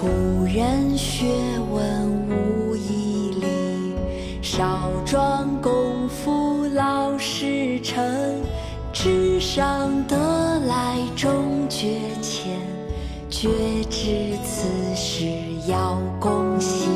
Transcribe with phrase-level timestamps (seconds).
[0.00, 0.06] 古
[0.46, 1.26] 人学
[1.70, 3.92] 问无遗力，
[4.40, 8.02] 少壮功夫老实诚。
[8.94, 10.16] 纸上得
[10.60, 12.58] 来终觉浅，
[13.28, 13.50] 绝
[13.90, 14.66] 知此
[14.96, 15.26] 事
[15.66, 16.88] 要躬行。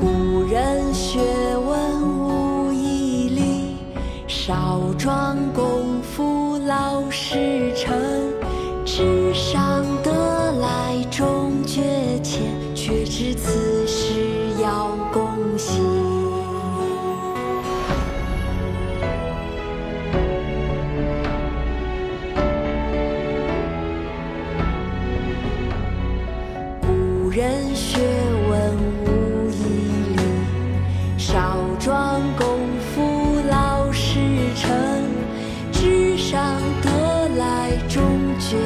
[0.00, 1.18] 古人学
[1.66, 3.76] 问无遗力，
[4.28, 7.92] 少壮功夫老实诚。
[8.84, 10.12] 纸上得
[10.60, 10.83] 来，
[13.16, 15.84] 知此事要躬行。
[26.80, 28.00] 古人学
[28.50, 29.62] 问无遗
[30.16, 30.18] 力，
[31.16, 34.18] 少壮功夫老实
[34.56, 34.68] 诚。
[35.70, 38.02] 纸上得来终
[38.40, 38.56] 觉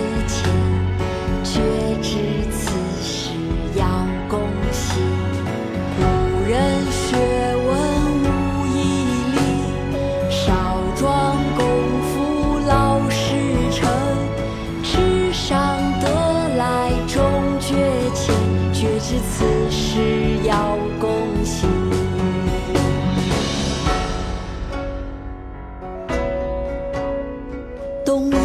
[28.08, 28.38] 冬夜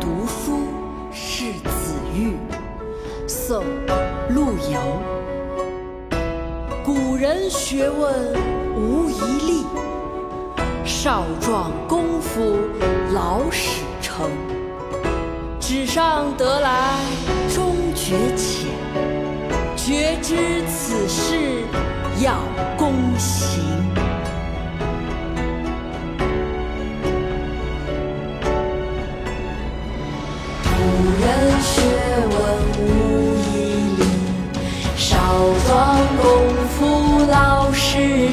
[0.00, 0.60] 读书
[1.12, 2.36] 是子玉，
[3.26, 3.64] 宋·
[4.32, 4.78] 陆游。
[6.84, 8.32] 古人学问
[8.76, 9.66] 无遗力，
[10.84, 12.58] 少壮功夫
[13.12, 14.30] 老始成。
[15.58, 17.00] 纸上得来
[17.52, 18.68] 终觉浅，
[19.74, 21.64] 绝知此事
[22.22, 22.38] 要
[22.78, 23.97] 躬行。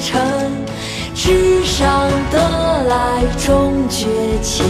[0.05, 0.21] 实诚。
[1.16, 2.38] 纸上得
[2.88, 4.05] 来终觉
[4.43, 4.63] 浅，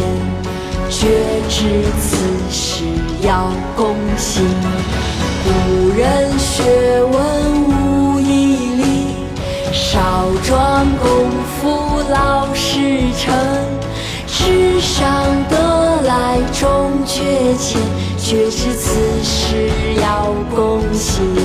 [0.89, 1.07] 绝
[1.49, 2.15] 知此
[2.49, 2.83] 事
[3.21, 4.45] 要躬行。
[5.43, 7.13] 古人学问
[7.67, 8.83] 无遗力，
[9.73, 11.29] 少壮功
[11.59, 13.35] 夫老实诚。
[14.27, 15.05] 纸上
[15.49, 17.81] 得来终觉浅，
[18.17, 19.69] 绝知此事
[20.01, 21.44] 要躬行。